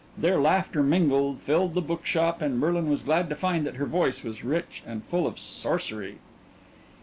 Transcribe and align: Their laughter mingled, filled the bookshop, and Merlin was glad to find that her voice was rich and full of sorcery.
Their 0.17 0.39
laughter 0.41 0.81
mingled, 0.81 1.41
filled 1.41 1.75
the 1.75 1.79
bookshop, 1.81 2.41
and 2.41 2.57
Merlin 2.57 2.89
was 2.89 3.03
glad 3.03 3.29
to 3.29 3.35
find 3.35 3.67
that 3.67 3.75
her 3.75 3.85
voice 3.85 4.23
was 4.23 4.43
rich 4.43 4.81
and 4.83 5.03
full 5.03 5.27
of 5.27 5.37
sorcery. 5.37 6.17